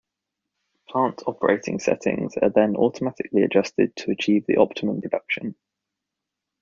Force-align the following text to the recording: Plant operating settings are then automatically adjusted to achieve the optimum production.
Plant 0.89 1.21
operating 1.27 1.77
settings 1.77 2.33
are 2.41 2.49
then 2.49 2.75
automatically 2.75 3.43
adjusted 3.43 3.95
to 3.97 4.09
achieve 4.09 4.47
the 4.47 4.57
optimum 4.57 4.99
production. 4.99 5.53